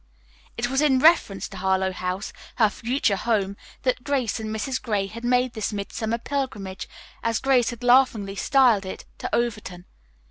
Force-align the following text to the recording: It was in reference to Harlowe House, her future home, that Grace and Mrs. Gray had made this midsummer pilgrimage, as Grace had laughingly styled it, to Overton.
It 0.57 0.67
was 0.67 0.81
in 0.81 0.97
reference 0.97 1.47
to 1.49 1.57
Harlowe 1.57 1.91
House, 1.93 2.33
her 2.55 2.71
future 2.71 3.15
home, 3.17 3.55
that 3.83 4.03
Grace 4.03 4.39
and 4.39 4.49
Mrs. 4.49 4.81
Gray 4.81 5.05
had 5.05 5.23
made 5.23 5.53
this 5.53 5.71
midsummer 5.71 6.17
pilgrimage, 6.17 6.89
as 7.21 7.37
Grace 7.37 7.69
had 7.69 7.83
laughingly 7.83 8.33
styled 8.35 8.83
it, 8.87 9.05
to 9.19 9.29
Overton. 9.31 9.85